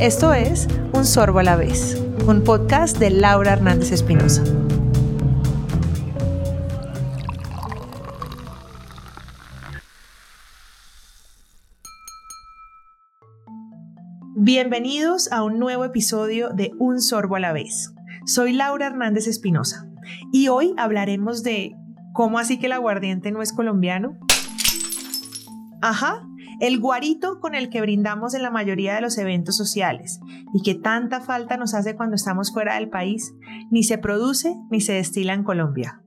[0.00, 4.42] Esto es Un Sorbo a la vez, un podcast de Laura Hernández Espinosa.
[14.36, 17.92] Bienvenidos a un nuevo episodio de Un Sorbo a la vez.
[18.24, 19.86] Soy Laura Hernández Espinosa
[20.32, 21.76] y hoy hablaremos de
[22.14, 24.16] ¿cómo así que el aguardiente no es colombiano?
[25.82, 26.26] Ajá,
[26.60, 30.20] el guarito con el que brindamos en la mayoría de los eventos sociales
[30.52, 33.34] y que tanta falta nos hace cuando estamos fuera del país,
[33.70, 36.02] ni se produce ni se destila en Colombia.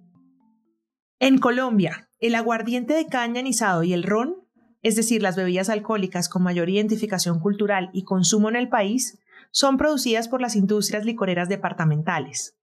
[1.20, 4.35] En Colombia, el aguardiente de caña anisado y el ron,
[4.84, 9.20] es decir, las bebidas alcohólicas con mayor identificación cultural y consumo en el país,
[9.51, 12.57] son producidas por las industrias licoreras departamentales.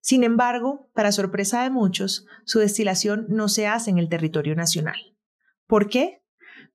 [0.00, 4.96] Sin embargo, para sorpresa de muchos, su destilación no se hace en el territorio nacional.
[5.66, 6.22] ¿Por qué?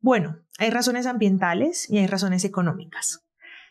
[0.03, 3.23] Bueno, hay razones ambientales y hay razones económicas.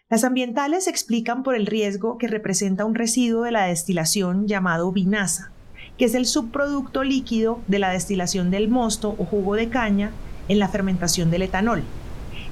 [0.08, 4.92] Las ambientales se explican por el riesgo que representa un residuo de la destilación llamado
[4.92, 5.50] vinaza,
[5.98, 10.12] que es el subproducto líquido de la destilación del mosto o jugo de caña
[10.46, 11.82] en la fermentación del etanol,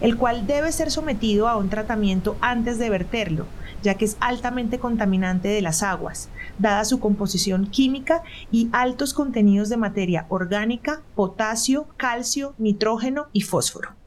[0.01, 3.47] el cual debe ser sometido a un tratamiento antes de verterlo,
[3.83, 9.69] ya que es altamente contaminante de las aguas, dada su composición química y altos contenidos
[9.69, 13.99] de materia orgánica, potasio, calcio, nitrógeno y fósforo.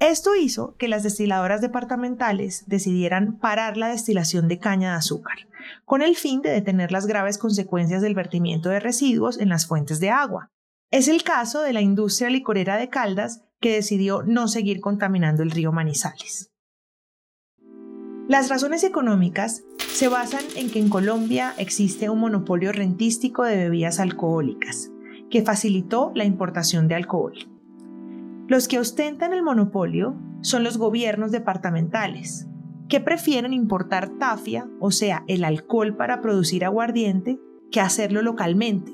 [0.00, 5.46] Esto hizo que las destiladoras departamentales decidieran parar la destilación de caña de azúcar,
[5.84, 10.00] con el fin de detener las graves consecuencias del vertimiento de residuos en las fuentes
[10.00, 10.48] de agua.
[10.90, 15.50] Es el caso de la industria licorera de Caldas, que decidió no seguir contaminando el
[15.50, 16.50] río Manizales.
[18.30, 23.98] Las razones económicas se basan en que en Colombia existe un monopolio rentístico de bebidas
[23.98, 24.92] alcohólicas,
[25.30, 27.34] que facilitó la importación de alcohol.
[28.46, 32.46] Los que ostentan el monopolio son los gobiernos departamentales,
[32.88, 37.40] que prefieren importar tafia, o sea, el alcohol para producir aguardiente,
[37.72, 38.92] que hacerlo localmente,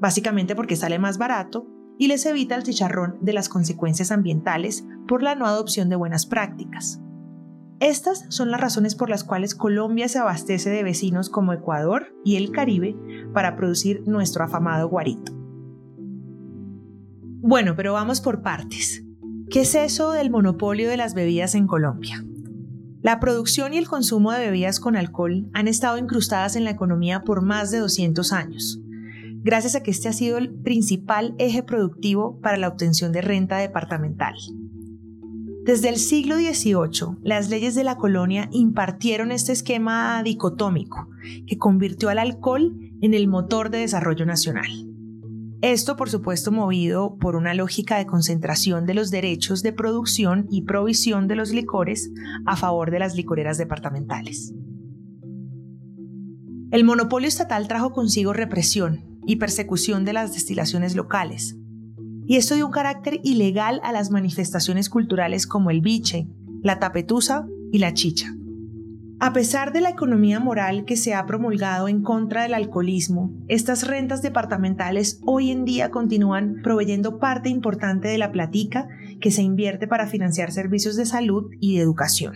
[0.00, 5.22] básicamente porque sale más barato y les evita el chicharrón de las consecuencias ambientales por
[5.22, 7.03] la no adopción de buenas prácticas.
[7.80, 12.36] Estas son las razones por las cuales Colombia se abastece de vecinos como Ecuador y
[12.36, 12.96] el Caribe
[13.32, 15.32] para producir nuestro afamado guarito.
[17.46, 19.04] Bueno, pero vamos por partes.
[19.50, 22.24] ¿Qué es eso del monopolio de las bebidas en Colombia?
[23.02, 27.22] La producción y el consumo de bebidas con alcohol han estado incrustadas en la economía
[27.22, 28.80] por más de 200 años,
[29.42, 33.58] gracias a que este ha sido el principal eje productivo para la obtención de renta
[33.58, 34.34] departamental.
[35.64, 41.08] Desde el siglo XVIII, las leyes de la colonia impartieron este esquema dicotómico
[41.46, 44.66] que convirtió al alcohol en el motor de desarrollo nacional.
[45.62, 50.64] Esto, por supuesto, movido por una lógica de concentración de los derechos de producción y
[50.64, 52.10] provisión de los licores
[52.44, 54.52] a favor de las licoreras departamentales.
[56.72, 61.56] El monopolio estatal trajo consigo represión y persecución de las destilaciones locales,
[62.26, 66.28] y esto dio un carácter ilegal a las manifestaciones culturales como el biche,
[66.62, 68.34] la tapetusa y la chicha.
[69.20, 73.86] A pesar de la economía moral que se ha promulgado en contra del alcoholismo, estas
[73.86, 78.88] rentas departamentales hoy en día continúan proveyendo parte importante de la platica
[79.20, 82.34] que se invierte para financiar servicios de salud y de educación.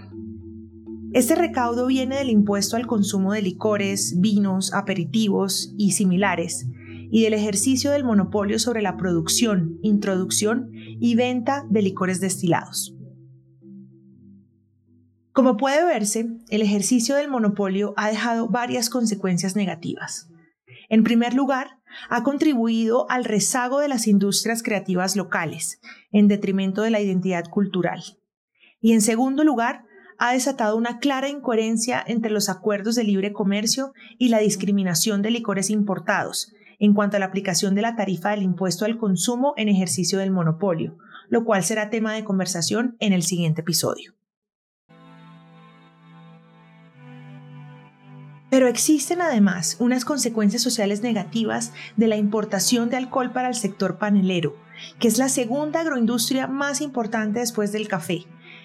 [1.12, 6.68] Este recaudo viene del impuesto al consumo de licores, vinos, aperitivos y similares,
[7.10, 12.94] y del ejercicio del monopolio sobre la producción, introducción y venta de licores destilados.
[15.32, 20.28] Como puede verse, el ejercicio del monopolio ha dejado varias consecuencias negativas.
[20.88, 21.78] En primer lugar,
[22.10, 25.80] ha contribuido al rezago de las industrias creativas locales,
[26.10, 28.02] en detrimento de la identidad cultural.
[28.80, 29.84] Y en segundo lugar,
[30.18, 35.30] ha desatado una clara incoherencia entre los acuerdos de libre comercio y la discriminación de
[35.30, 39.68] licores importados, en cuanto a la aplicación de la tarifa del impuesto al consumo en
[39.68, 44.14] ejercicio del monopolio, lo cual será tema de conversación en el siguiente episodio.
[48.50, 53.98] Pero existen además unas consecuencias sociales negativas de la importación de alcohol para el sector
[53.98, 54.56] panelero,
[54.98, 58.24] que es la segunda agroindustria más importante después del café,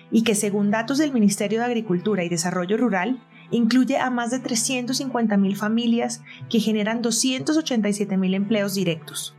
[0.09, 3.19] y que según datos del Ministerio de Agricultura y Desarrollo Rural,
[3.51, 9.35] incluye a más de 350.000 familias que generan 287.000 empleos directos.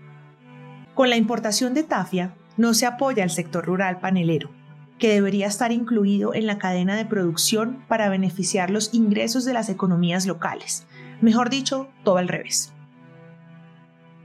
[0.95, 4.51] Con la importación de tafia, no se apoya al sector rural panelero,
[4.99, 9.69] que debería estar incluido en la cadena de producción para beneficiar los ingresos de las
[9.69, 10.87] economías locales.
[11.21, 12.73] Mejor dicho, todo al revés.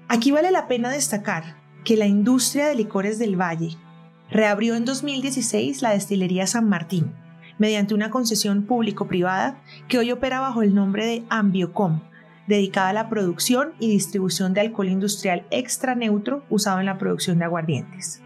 [0.08, 3.78] Aquí vale la pena destacar que la industria de licores del Valle
[4.30, 7.14] reabrió en 2016 la destilería San Martín,
[7.60, 12.02] mediante una concesión público-privada que hoy opera bajo el nombre de Ambiocom,
[12.48, 17.38] dedicada a la producción y distribución de alcohol industrial extra neutro usado en la producción
[17.38, 18.24] de aguardientes.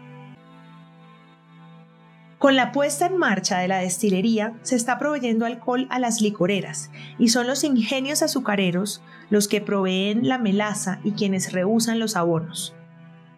[2.38, 6.90] Con la puesta en marcha de la destilería, se está proveyendo alcohol a las licoreras
[7.18, 12.74] y son los ingenios azucareros los que proveen la melaza y quienes rehusan los abonos.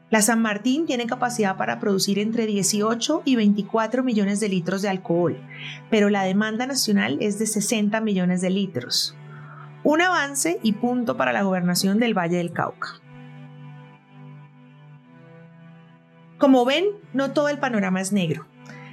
[0.08, 4.88] La San Martín tiene capacidad para producir entre 18 y 24 millones de litros de
[4.88, 5.36] alcohol,
[5.90, 9.16] pero la demanda nacional es de 60 millones de litros.
[9.82, 13.00] Un avance y punto para la gobernación del Valle del Cauca.
[16.38, 18.46] Como ven, no todo el panorama es negro.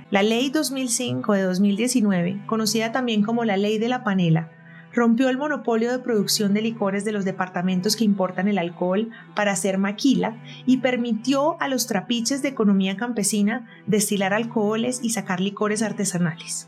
[0.09, 4.50] La Ley 2005 de 2019, conocida también como la Ley de la Panela,
[4.94, 9.51] rompió el monopolio de producción de licores de los departamentos que importan el alcohol para
[9.51, 15.81] hacer maquila y permitió a los trapiches de economía campesina destilar alcoholes y sacar licores
[15.81, 16.68] artesanales.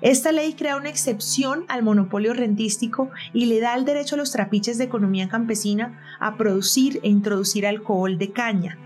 [0.00, 4.32] Esta ley crea una excepción al monopolio rentístico y le da el derecho a los
[4.32, 8.76] trapiches de economía campesina a producir e introducir alcohol de caña,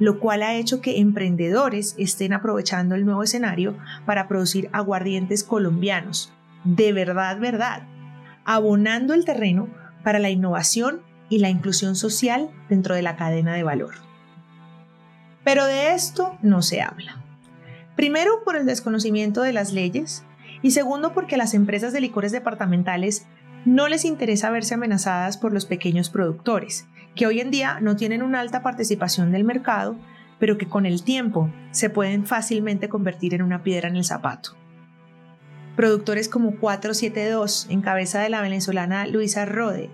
[0.00, 6.32] lo cual ha hecho que emprendedores estén aprovechando el nuevo escenario para producir aguardientes colombianos.
[6.64, 7.86] De verdad, verdad,
[8.44, 9.68] abonando el terreno
[10.02, 13.94] para la innovación y la inclusión social dentro de la cadena de valor.
[15.42, 17.22] Pero de esto no se habla.
[17.96, 20.24] Primero por el desconocimiento de las leyes
[20.62, 23.26] y segundo porque a las empresas de licores departamentales
[23.64, 28.22] no les interesa verse amenazadas por los pequeños productores, que hoy en día no tienen
[28.22, 29.96] una alta participación del mercado,
[30.38, 34.56] pero que con el tiempo se pueden fácilmente convertir en una piedra en el zapato.
[35.76, 39.90] Productores como 472, en cabeza de la venezolana Luisa Rode,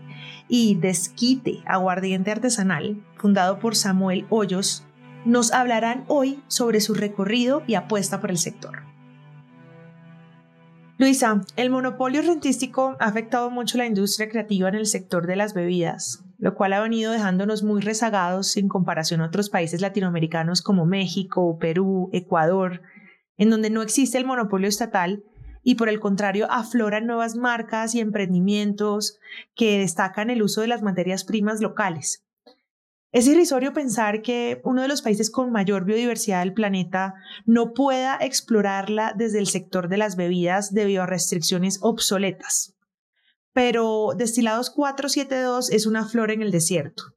[0.46, 4.84] y Desquite, aguardiente artesanal, fundado por Samuel Hoyos,
[5.24, 8.82] nos hablarán hoy sobre su recorrido y apuesta por el sector.
[10.98, 15.54] Luisa, el monopolio rentístico ha afectado mucho la industria creativa en el sector de las
[15.54, 20.84] bebidas, lo cual ha venido dejándonos muy rezagados en comparación a otros países latinoamericanos como
[20.84, 22.82] México, Perú, Ecuador,
[23.38, 25.24] en donde no existe el monopolio estatal
[25.62, 29.18] y por el contrario afloran nuevas marcas y emprendimientos
[29.54, 32.24] que destacan el uso de las materias primas locales.
[33.12, 37.14] Es irrisorio pensar que uno de los países con mayor biodiversidad del planeta
[37.44, 42.76] no pueda explorarla desde el sector de las bebidas debido a restricciones obsoletas.
[43.52, 47.14] Pero Destilados 472 es una flor en el desierto.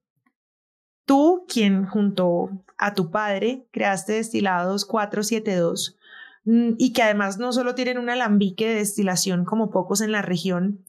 [1.05, 6.02] Tú, quien junto a tu padre creaste Destilados 472, mm,
[6.45, 10.85] y que además no solo tienen un alambique de destilación como pocos en la región,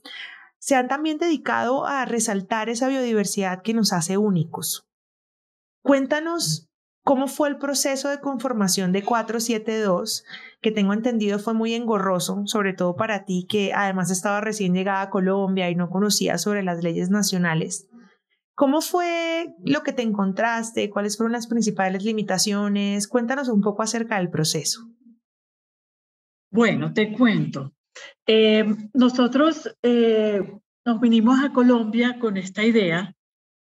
[0.59, 4.89] se han también dedicado a resaltar esa biodiversidad que nos hace únicos.
[5.83, 6.71] Cuéntanos
[7.03, 10.25] cómo fue el proceso de conformación de 472,
[10.62, 15.03] que tengo entendido fue muy engorroso, sobre todo para ti que además estaba recién llegada
[15.03, 17.89] a Colombia y no conocía sobre las leyes nacionales.
[18.55, 20.89] ¿Cómo fue lo que te encontraste?
[20.89, 23.07] ¿Cuáles fueron las principales limitaciones?
[23.09, 24.89] Cuéntanos un poco acerca del proceso.
[26.55, 27.73] Bueno, te cuento.
[28.25, 30.41] Eh, nosotros eh,
[30.87, 33.12] nos vinimos a Colombia con esta idea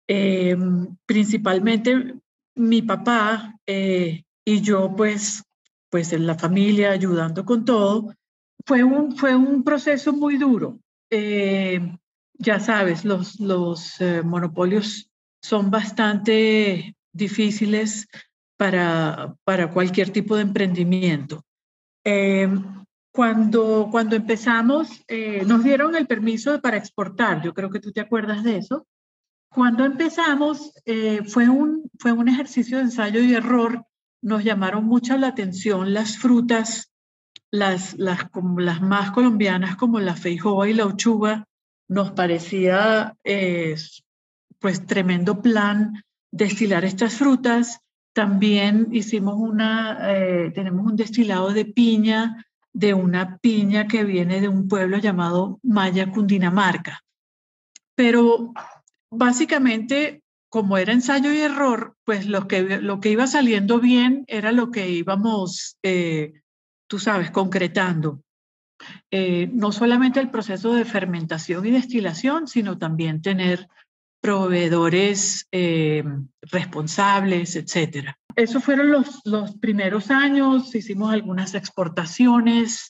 [0.08, 0.58] eh,
[1.06, 2.16] principalmente
[2.56, 5.44] mi papá eh, y yo, pues,
[5.90, 8.14] pues en la familia ayudando con todo,
[8.66, 10.80] fue un, fue un proceso muy duro.
[11.10, 11.80] Eh,
[12.38, 15.10] ya sabes, los, los monopolios
[15.42, 18.08] son bastante difíciles
[18.58, 21.46] para, para cualquier tipo de emprendimiento.
[23.14, 24.90] Cuando, cuando empezamos,
[25.46, 28.88] nos dieron el permiso para exportar, yo creo que tú te acuerdas de eso,
[29.54, 33.86] cuando empezamos, eh, fue, un, fue un ejercicio de ensayo y error.
[34.22, 36.92] Nos llamaron mucho la atención las frutas,
[37.52, 41.46] las, las, como las más colombianas como la feijoa y la uchuva.
[41.88, 43.76] Nos parecía eh,
[44.58, 47.80] pues tremendo plan destilar estas frutas.
[48.14, 52.44] También hicimos una, eh, tenemos un destilado de piña,
[52.74, 57.04] de una piña que viene de un pueblo llamado Maya, Cundinamarca.
[57.96, 58.54] Pero
[59.12, 64.52] básicamente, como era ensayo y error, pues lo que, lo que iba saliendo bien era
[64.52, 66.42] lo que íbamos, eh,
[66.88, 68.22] tú sabes, concretando.
[69.12, 73.68] Eh, no solamente el proceso de fermentación y destilación, sino también tener
[74.22, 76.04] proveedores eh,
[76.42, 78.16] responsables, etc.
[78.36, 82.90] Esos fueron los, los primeros años, hicimos algunas exportaciones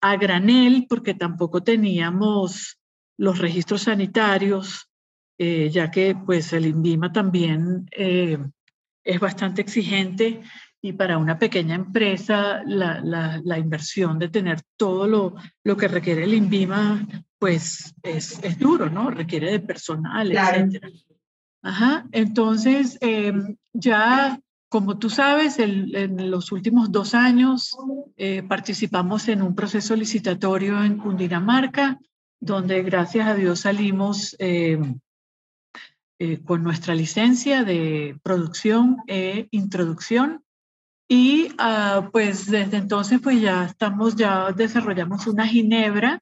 [0.00, 2.78] a granel, porque tampoco teníamos
[3.16, 4.88] los registros sanitarios,
[5.38, 8.38] eh, ya que pues el INVIMA también eh,
[9.04, 10.42] es bastante exigente
[10.80, 16.24] y para una pequeña empresa la, la, inversión de tener todo lo, lo, que requiere
[16.24, 17.06] el INVIMA,
[17.38, 19.10] pues es, es duro, ¿no?
[19.10, 20.84] Requiere de personal, etc.
[21.62, 27.76] Ajá, entonces em, ya, como tú sabes, en los últimos dos años
[28.16, 32.00] eh, participamos en un proceso licitatorio en Cundinamarca,
[32.40, 34.98] donde gracias a Dios salimos em,
[36.18, 40.42] eh, con nuestra licencia de producción e introducción.
[41.08, 46.20] Y ah, pues desde entonces pues ya estamos, ya desarrollamos una ginebra,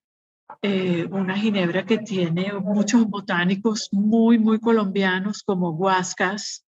[0.61, 6.66] eh, una ginebra que tiene muchos botánicos muy, muy colombianos como guascas,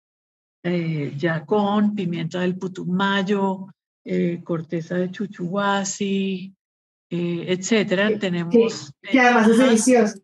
[0.63, 3.69] eh, ya con pimienta del putumayo,
[4.05, 6.55] eh, corteza de chuchuasi,
[7.11, 8.19] etcétera.
[8.19, 8.93] Tenemos...
[9.03, 10.19] Que además es delicioso.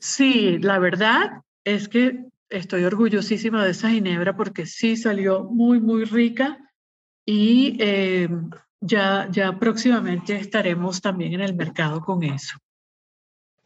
[0.00, 6.04] Sí, la verdad es que estoy orgullosísima de esa ginebra porque sí salió muy, muy
[6.04, 6.58] rica
[7.26, 8.28] y eh,
[8.80, 12.56] ya, ya próximamente estaremos también en el mercado con eso.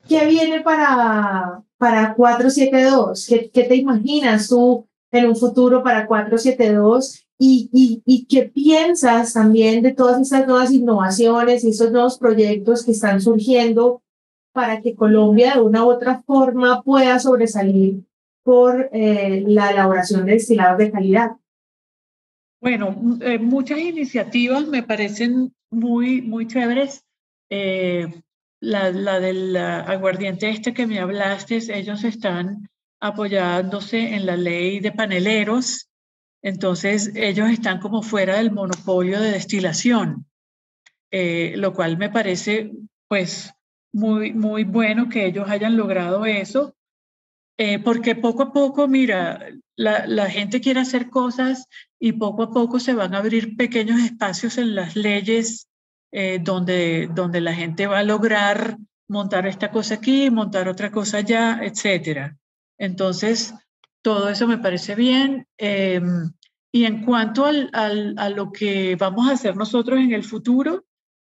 [0.08, 3.26] ¿Qué viene para, para 472?
[3.28, 7.24] ¿Qué, ¿Qué te imaginas tú en un futuro para 472?
[7.40, 12.84] ¿Y, y, y qué piensas también de todas estas nuevas innovaciones y estos nuevos proyectos
[12.84, 14.02] que están surgiendo
[14.52, 18.02] para que Colombia de una u otra forma pueda sobresalir
[18.42, 21.32] por eh, la elaboración de destilados de calidad?
[22.60, 27.04] Bueno, eh, muchas iniciativas me parecen muy, muy chéveres.
[27.50, 28.08] Eh,
[28.60, 32.68] la, la, del aguardiente este que me hablaste, ellos están
[33.00, 35.88] apoyándose en la ley de paneleros,
[36.42, 40.26] entonces ellos están como fuera del monopolio de destilación,
[41.10, 42.72] eh, lo cual me parece
[43.08, 43.52] pues
[43.92, 46.74] muy, muy bueno que ellos hayan logrado eso,
[47.82, 51.66] porque poco a poco, mira, la, la gente quiere hacer cosas
[51.98, 55.68] y poco a poco se van a abrir pequeños espacios en las leyes
[56.10, 58.78] eh, donde, donde la gente va a lograr
[59.08, 62.34] montar esta cosa aquí, montar otra cosa allá, etc.
[62.78, 63.54] Entonces,
[64.02, 65.46] todo eso me parece bien.
[65.56, 66.32] Em,
[66.72, 70.84] y en cuanto al, al, a lo que vamos a hacer nosotros en el futuro,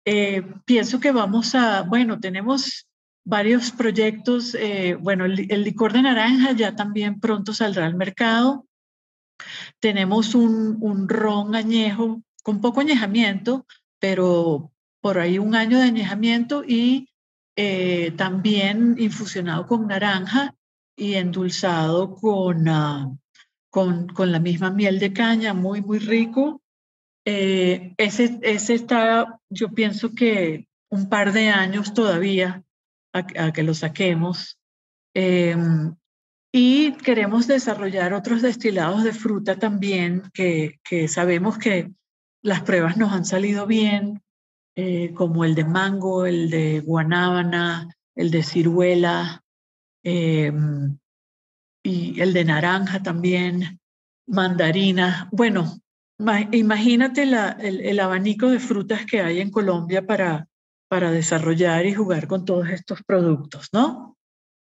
[0.06, 2.88] eh, pienso que vamos a, bueno, tenemos
[3.26, 8.66] varios proyectos, eh, bueno, el, licor de naranja ya también pronto saldrá al mercado.
[9.80, 13.66] Tenemos un, un ron añejo con poco añejamiento,
[14.00, 17.10] pero por ahí un año de añejamiento y
[17.56, 20.56] eh, también infusionado con naranja
[21.00, 23.10] y endulzado con, ah,
[23.70, 26.62] con, con, la misma miel de caña, muy, muy rico.
[27.26, 32.64] Eh, ese, ese está, yo pienso que un par de años todavía
[33.14, 34.60] a, que lo saquemos.
[35.14, 35.96] Em,
[36.52, 41.92] y queremos desarrollar otros destilados de fruta también, que, que sabemos que
[42.42, 44.22] las pruebas nos han salido bien,
[44.76, 49.44] eh, como el de mango, el de guanábana, el de ciruela
[50.04, 50.98] em,
[51.84, 53.80] y el de naranja también,
[54.28, 55.30] mandarina.
[55.32, 55.80] Bueno,
[56.52, 60.48] imagínate la, el, el, abanico de frutas que hay en Colombia para,
[60.90, 64.18] para desarrollar y jugar con todos estos productos, ¿no?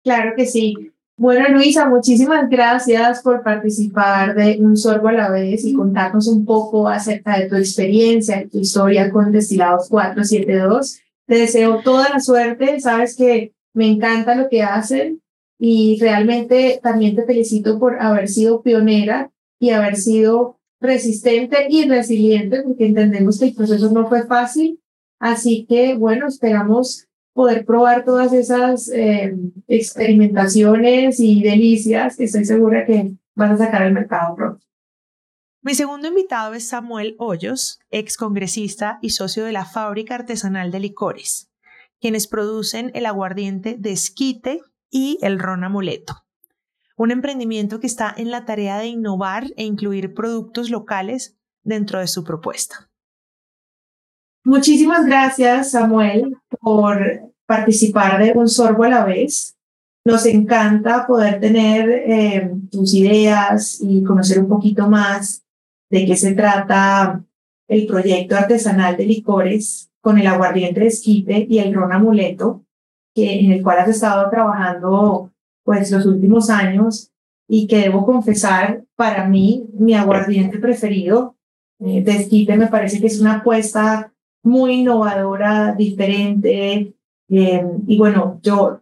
[0.02, 0.92] Claro que sí.
[1.16, 6.46] Bueno, Luisa, muchísimas gracias por participar de Un Sorbo a la vez y contarnos un
[6.46, 10.98] poco acerca de tu experiencia, tu historia con Destilados 472.
[11.26, 15.22] Te deseo toda la suerte, sabes que me encanta lo que hacen
[15.58, 22.62] y realmente también te felicito por haber sido pionera y haber sido resistente y resiliente,
[22.62, 24.80] porque entendemos que el proceso no fue fácil.
[25.18, 29.36] Así que, bueno, esperamos poder probar todas esas eh,
[29.68, 34.66] experimentaciones y delicias que estoy segura que van a sacar al mercado pronto.
[35.62, 40.80] Mi segundo invitado es Samuel Hoyos, ex congresista y socio de la Fábrica Artesanal de
[40.80, 41.49] Licores,
[42.00, 46.24] quienes producen el aguardiente de esquite y el ron amuleto.
[46.96, 52.08] Un emprendimiento que está en la tarea de innovar e incluir productos locales dentro de
[52.08, 52.90] su propuesta.
[54.44, 59.56] Muchísimas gracias, Samuel, por participar de Un Sorbo a la vez.
[60.04, 65.44] Nos encanta poder tener eh, tus ideas y conocer un poquito más
[65.90, 67.22] de qué se trata
[67.68, 72.64] el proyecto artesanal de licores con el aguardiente de esquite y el ron amuleto,
[73.14, 75.30] que, en el cual has estado trabajando
[75.64, 77.10] pues los últimos años
[77.48, 81.36] y que debo confesar, para mí, mi aguardiente preferido
[81.80, 86.94] eh, de esquite me parece que es una apuesta muy innovadora, diferente.
[87.28, 88.80] Eh, y bueno, yo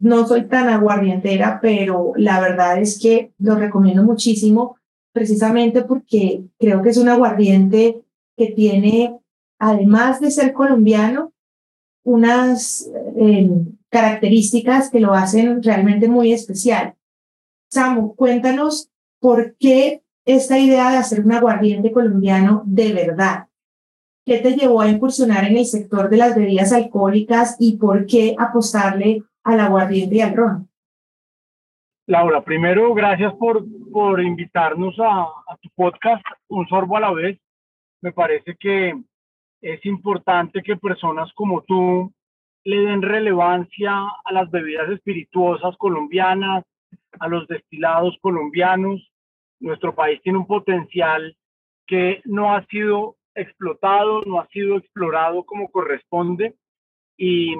[0.00, 4.76] no soy tan aguardientera, pero la verdad es que lo recomiendo muchísimo
[5.12, 8.02] precisamente porque creo que es un aguardiente
[8.36, 9.18] que tiene,
[9.58, 11.32] además de ser colombiano,
[12.04, 13.50] unas eh,
[13.90, 16.94] características que lo hacen realmente muy especial.
[17.70, 23.48] Samu, cuéntanos por qué esta idea de hacer un aguardiente colombiano de verdad.
[24.24, 28.34] ¿Qué te llevó a incursionar en el sector de las bebidas alcohólicas y por qué
[28.38, 30.68] apostarle al aguardiente y al ron?
[32.08, 37.38] Laura, primero, gracias por, por invitarnos a, a tu podcast, Un Sorbo a la vez.
[38.00, 38.94] Me parece que
[39.60, 42.12] es importante que personas como tú
[42.64, 43.92] le den relevancia
[44.24, 46.64] a las bebidas espirituosas colombianas,
[47.20, 49.08] a los destilados colombianos.
[49.60, 51.36] Nuestro país tiene un potencial
[51.86, 56.56] que no ha sido explotado, no ha sido explorado como corresponde.
[57.16, 57.54] Y,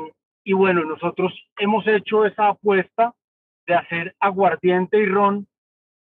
[0.45, 3.15] y bueno, nosotros hemos hecho esa apuesta
[3.67, 5.47] de hacer aguardiente y ron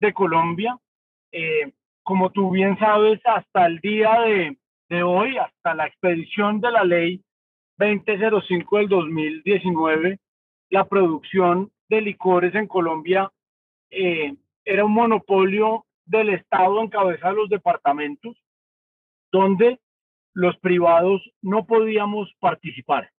[0.01, 0.79] de Colombia.
[1.33, 1.73] Eh,
[2.03, 4.59] como tú bien sabes, hasta el día de,
[4.93, 7.25] de hoy, hasta la expedición de la ley
[7.79, 10.21] 2005 del 2019,
[10.69, 13.33] la producción de licores en Colombia
[13.91, 14.35] eh,
[14.67, 18.37] era un monopolio del Estado en cabeza de los departamentos,
[19.33, 19.81] donde
[20.35, 23.11] los privados no podíamos participar.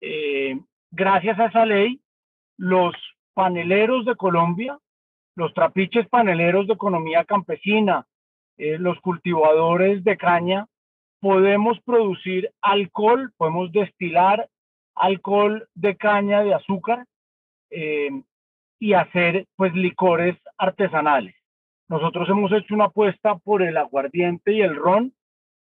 [0.00, 0.56] Eh,
[0.92, 2.00] gracias a esa ley,
[2.56, 2.94] los
[3.34, 4.78] paneleros de Colombia,
[5.34, 8.06] los trapiches paneleros de economía campesina,
[8.56, 10.68] eh, los cultivadores de caña,
[11.22, 14.48] podemos producir alcohol, podemos destilar
[14.96, 17.06] alcohol de caña de azúcar
[18.80, 21.34] y hacer pues licores artesanales.
[21.88, 25.14] Nosotros hemos hecho una apuesta por el aguardiente y el ron,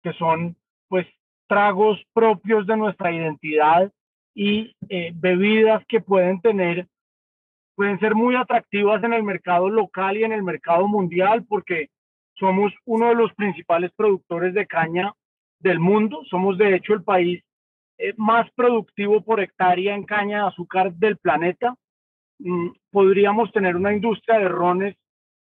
[0.04, 0.56] que son
[0.90, 1.08] pues
[1.48, 3.92] tragos propios de nuestra identidad
[4.36, 6.86] y eh, bebidas que pueden tener,
[7.76, 11.90] pueden ser muy atractivas en el mercado local y en el mercado mundial porque
[12.36, 15.14] somos uno de los principales productores de caña
[15.60, 16.22] del mundo.
[16.30, 17.44] Somos de hecho el país
[17.98, 21.76] eh, más productivo por hectárea en caña de azúcar del planeta.
[22.40, 24.96] Mm, podríamos tener una industria de rones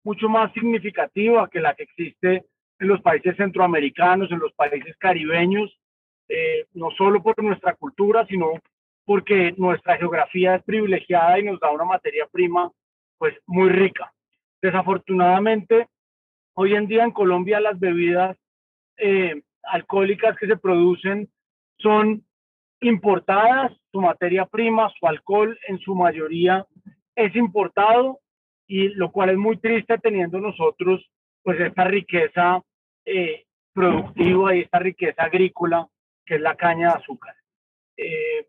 [0.04, 2.44] mucho más significativa que la que existe
[2.78, 5.76] en los países centroamericanos, en los países caribeños,
[6.28, 8.52] eh, no solo por nuestra cultura, sino
[9.04, 12.70] porque nuestra geografía es privilegiada y nos da una materia prima
[13.18, 14.12] pues muy rica.
[14.60, 15.88] Desafortunadamente,
[16.54, 18.36] hoy en día en Colombia las bebidas
[18.96, 21.28] eh, alcohólicas que se producen
[21.78, 22.24] son
[22.80, 26.66] importadas, su materia prima, su alcohol en su mayoría
[27.14, 28.20] es importado
[28.66, 31.08] y lo cual es muy triste teniendo nosotros
[31.42, 32.60] pues esta riqueza
[33.04, 35.86] eh, productiva y esta riqueza agrícola
[36.24, 37.34] que es la caña de azúcar.
[37.96, 38.48] Eh,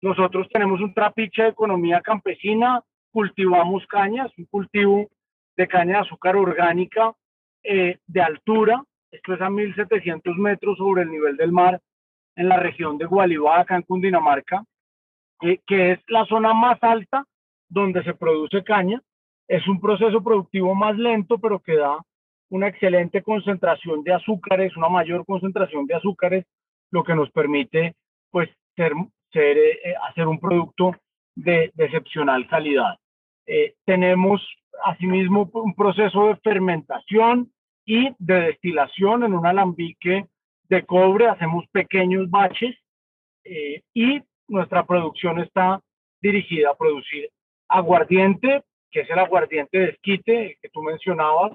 [0.00, 5.08] nosotros tenemos un trapiche de economía campesina, cultivamos cañas, un cultivo
[5.56, 7.14] de caña de azúcar orgánica
[7.62, 11.80] eh, de altura, esto es a 1700 metros sobre el nivel del mar
[12.34, 14.64] en la región de Gualibá, acá en Cundinamarca,
[15.40, 17.24] que es la zona más alta
[17.68, 19.00] donde se produce caña.
[19.48, 21.98] Es un proceso productivo más lento, pero que da
[22.50, 26.44] una excelente concentración de azúcares, una mayor concentración de azúcares,
[26.90, 27.94] lo que nos permite
[28.30, 28.92] pues ser,
[29.32, 30.92] ser eh, hacer un producto
[31.34, 32.98] de, excepcional calidad.
[33.46, 34.40] Eh, tenemos
[34.84, 37.52] asimismo un proceso de fermentación
[37.86, 40.26] y de destilación en un alambique
[40.68, 42.76] de cobre, hacemos pequeños baches
[43.44, 45.80] eh, y nuestra producción está
[46.20, 47.30] dirigida a producir
[47.68, 51.52] aguardiente, que es el aguardiente de esquite que tú mencionabas,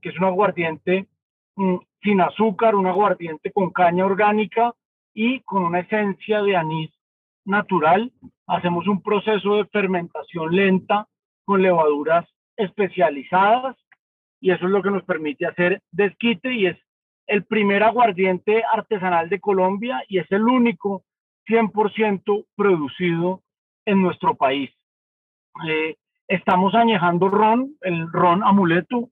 [0.00, 1.08] que es un aguardiente
[1.56, 4.72] mm, sin azúcar, un aguardiente con caña orgánica
[5.12, 6.90] y con una esencia de anís
[7.44, 8.12] natural.
[8.46, 11.08] Hacemos un proceso de fermentación lenta
[11.44, 13.76] con levaduras especializadas
[14.42, 16.76] y eso es lo que nos permite hacer desquite y es
[17.28, 21.04] el primer aguardiente artesanal de Colombia y es el único
[21.46, 23.40] 100% producido
[23.86, 24.70] en nuestro país.
[25.68, 29.10] Eh, estamos añejando ron, el ron amuleto,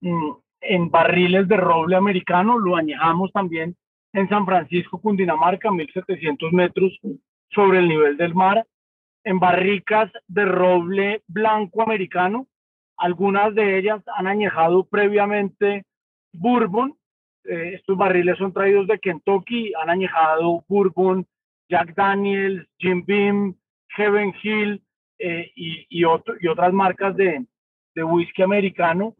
[0.00, 3.76] mm, en barriles de roble americano, lo añejamos también
[4.12, 6.98] en San Francisco, Cundinamarca, 1700 metros
[7.50, 8.66] sobre el nivel del mar,
[9.24, 12.46] en barricas de roble blanco americano.
[13.02, 15.84] Algunas de ellas han añejado previamente
[16.32, 16.96] bourbon.
[17.42, 21.26] Eh, estos barriles son traídos de Kentucky, han añejado bourbon,
[21.68, 23.56] Jack Daniels, Jim Beam,
[23.96, 24.84] Heaven Hill,
[25.18, 27.44] eh, y, otras marcas de,
[27.96, 29.16] whisky americano.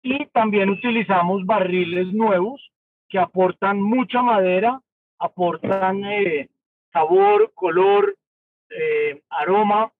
[0.00, 2.70] Y también utilizamos barriles nuevos
[3.08, 4.80] que aportan mucha madera,
[5.18, 6.50] aportan eh,
[6.92, 8.14] sabor, color,
[9.28, 9.90] aroma.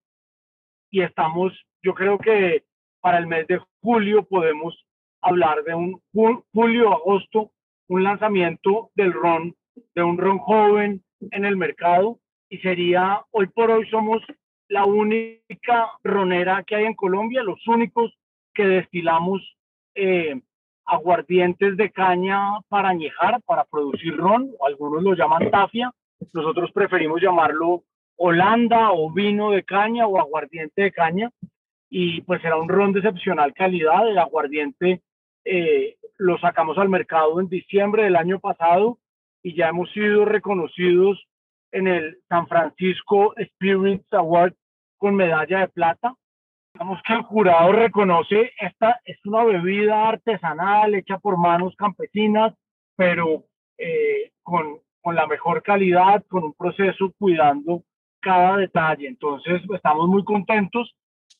[0.89, 2.63] Y estamos, yo creo que
[3.05, 4.83] para el mes de julio podemos
[5.21, 6.01] hablar de un
[6.55, 7.51] julio-agosto,
[7.89, 9.55] un lanzamiento del ron,
[9.95, 14.23] de un ron joven en el mercado y sería, hoy por hoy somos
[14.69, 18.11] la única ronera que hay en Colombia, los únicos
[18.55, 19.55] que destilamos
[19.95, 20.41] eh,
[20.87, 25.93] aguardientes de caña para añejar, para producir ron, algunos lo llaman tafia,
[26.33, 27.85] nosotros preferimos llamarlo
[28.17, 31.31] Holanda o vino de caña o aguardiente de caña,
[31.97, 35.01] y pues era un ron de excepcional calidad, el aguardiente
[35.45, 38.99] eh, lo sacamos al mercado en diciembre del año pasado
[39.45, 41.25] y ya hemos sido reconocidos
[41.71, 44.55] en el San Francisco Spirits Award
[44.99, 46.17] con medalla de plata.
[46.73, 52.55] Digamos que el jurado reconoce esta es una bebida artesanal hecha por manos campesinas,
[52.97, 53.45] pero
[53.79, 57.85] eh, con, con la mejor calidad, con un proceso cuidando
[58.21, 59.07] cada detalle.
[59.07, 60.93] Entonces, estamos muy contentos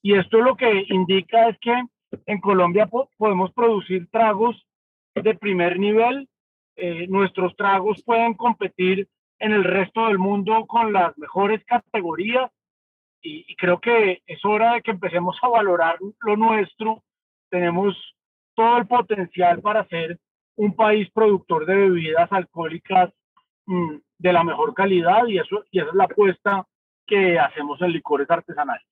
[0.05, 1.83] y esto lo que indica es que
[2.27, 2.87] en Colombia
[3.17, 4.55] podemos producir tragos
[5.15, 6.29] de primer nivel.
[6.77, 12.51] Eh, nuestros tragos pueden competir en el resto del mundo con las mejores categorías
[13.23, 17.03] y, creo que es hora de que empecemos a valorar lo nuestro.
[17.49, 17.97] Tenemos
[18.55, 20.19] todo el potencial para ser
[20.57, 23.11] un país productor de bebidas alcohólicas
[23.65, 26.67] mm, de la mejor calidad y eso y esa es la apuesta
[27.07, 28.85] que hacemos en licores artesanales.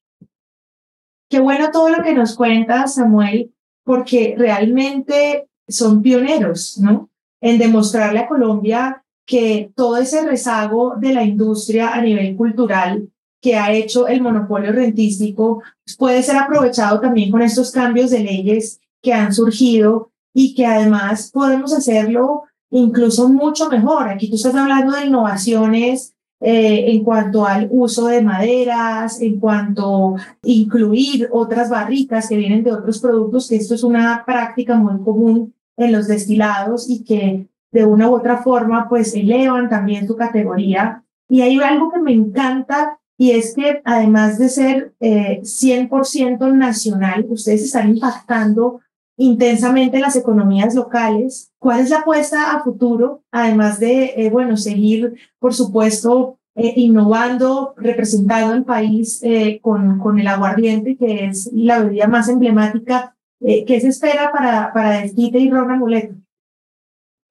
[1.33, 7.09] Qué bueno todo lo que nos cuenta Samuel, porque realmente son pioneros, ¿no?
[7.40, 13.09] En demostrarle a Colombia que todo ese rezago de la industria a nivel cultural
[13.40, 15.62] que ha hecho el monopolio rentístico
[15.97, 21.31] puede ser aprovechado también con estos cambios de leyes que han surgido y que además
[21.33, 24.11] podemos hacerlo incluso mucho mejor.
[24.11, 26.12] Aquí tú estás hablando de innovaciones
[26.44, 32.72] eh, en cuanto al uso de maderas, en cuanto incluir otras barricas que vienen de
[32.72, 37.85] otros productos, que esto es una práctica muy común en los destilados y que de
[37.85, 41.05] una u otra forma pues elevan también su categoría.
[41.28, 47.24] Y hay algo que me encanta y es que además de ser eh, 100% nacional,
[47.28, 48.81] ustedes están impactando
[49.16, 51.53] intensamente las economías locales.
[51.59, 53.22] ¿Cuál es la apuesta a futuro?
[53.31, 60.18] Además de, eh, bueno, seguir, por supuesto, eh, innovando, representando el país eh, con, con
[60.18, 63.16] el aguardiente, que es la bebida más emblemática.
[63.40, 66.14] ¿Qué se espera para, para Desquite y Ron Amuleto?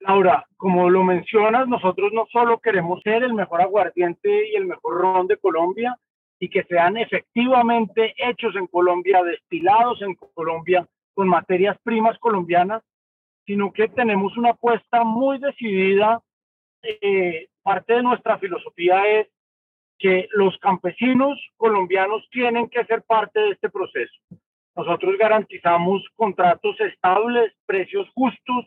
[0.02, 5.00] Laura, como lo mencionas, nosotros no solo queremos ser el mejor aguardiente y el mejor
[5.00, 5.98] ron de Colombia,
[6.42, 12.84] y que sean efectivamente hechos en Colombia, destilados en Colombia, con materias primas colombianas,
[13.46, 16.22] sino que tenemos una apuesta muy decidida.
[16.84, 19.28] Eh, parte de nuestra filosofía es
[20.00, 24.14] que los campesinos colombianos tienen que ser parte de este proceso.
[24.76, 28.66] Nosotros garantizamos contratos estables, precios justos,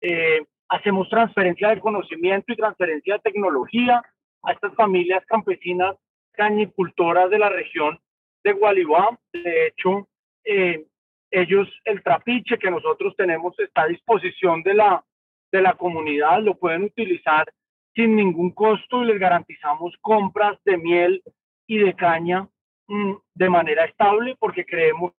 [0.00, 4.02] eh, hacemos transferencia de conocimiento y transferencia de tecnología
[4.42, 5.96] a estas familias campesinas
[6.32, 7.98] cañicultoras de la región
[8.42, 9.18] de Gualibá.
[9.32, 10.08] De hecho,
[10.44, 10.86] eh,
[11.32, 15.02] ellos, el trapiche que nosotros tenemos está a disposición de la,
[15.50, 17.50] de la comunidad, lo pueden utilizar
[17.94, 21.22] sin ningún costo y les garantizamos compras de miel
[21.66, 22.48] y de caña
[22.86, 25.12] mm, de manera estable porque creemos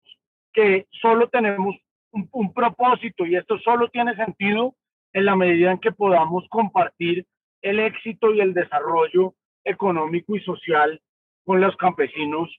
[0.54, 1.76] que solo tenemos
[2.12, 4.76] un, un propósito y esto solo tiene sentido
[5.14, 7.26] en la medida en que podamos compartir
[7.64, 11.02] el éxito y el desarrollo económico y social
[11.44, 12.50] con los campesinos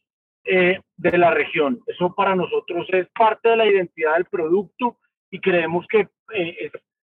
[0.45, 1.81] eh, de la región.
[1.87, 4.99] Eso para nosotros es parte de la identidad del producto
[5.31, 6.71] y creemos que eh,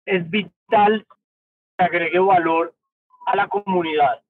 [0.05, 1.05] es, vital
[1.77, 2.73] que agregue valor
[3.27, 4.21] a la comunidad.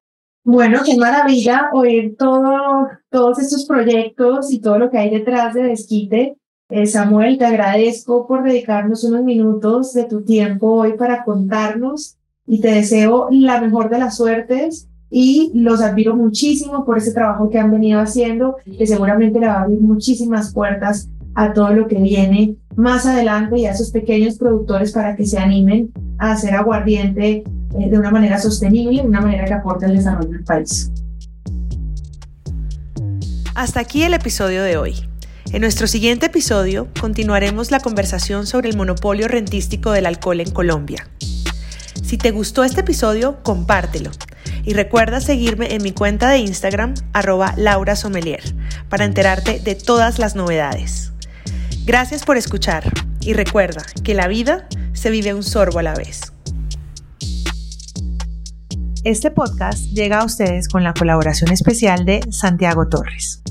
[0.44, 5.64] Bueno, qué maravilla oír todo, todos estos proyectos y todo lo que hay detrás de
[5.64, 6.36] Desquite.
[6.70, 12.60] Eh, Samuel, te agradezco por dedicarnos unos minutos de tu tiempo hoy para contarnos y
[12.60, 17.58] te deseo la mejor de las suertes y los admiro muchísimo por ese trabajo que
[17.58, 21.96] han venido haciendo, que seguramente le va a abrir muchísimas puertas a todo lo que
[21.96, 27.44] viene más adelante y a esos pequeños productores para que se animen a hacer aguardiente
[27.78, 30.92] eh, de una manera sostenible, de una manera que aporte al desarrollo del país.
[33.56, 34.96] Hasta aquí el episodio de hoy.
[35.52, 41.10] En nuestro siguiente episodio continuaremos la conversación sobre el monopolio rentístico del alcohol en Colombia.
[42.04, 44.12] Si te gustó este episodio, compártelo.
[44.64, 48.44] Y recuerda seguirme en mi cuenta de Instagram, arroba Laura Sommelier,
[48.90, 51.12] para enterarte de todas las novedades.
[51.86, 52.84] Gracias por escuchar
[53.22, 56.34] y recuerda que la vida se vive un sorbo a la vez.
[59.04, 63.42] Este podcast llega a ustedes con la colaboración especial de Santiago Torres.